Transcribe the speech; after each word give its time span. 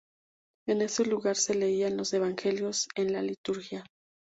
En 0.65 0.81
ese 0.81 1.05
lugar 1.05 1.35
se 1.35 1.53
leían 1.53 1.95
los 1.95 2.11
evangelios 2.13 2.87
en 2.95 3.13
la 3.13 3.21
liturgia. 3.21 3.85